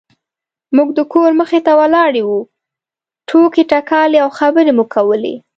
موږ 0.75 0.89
د 0.97 0.99
کور 1.13 1.31
مخې 1.41 1.59
ته 1.65 1.71
ولاړې 1.79 2.21
وو 2.25 2.39
ټوکې 3.29 3.63
ټکالې 3.71 4.17
او 4.23 4.29
خبرې 4.39 4.71
مو 4.77 4.85
کولې. 4.93 5.35